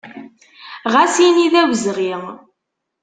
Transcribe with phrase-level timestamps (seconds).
[0.93, 2.13] Ɣas ini d awezɣi.